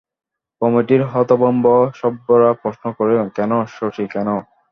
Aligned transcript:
কমিটির 0.61 1.01
হতভম্ব 1.11 1.65
সভ্যেরা 1.99 2.49
প্রশ্ন 2.61 2.83
করিলেন, 2.97 3.27
কেন 3.37 3.51
শশী, 3.75 4.05
কেন? 4.13 4.27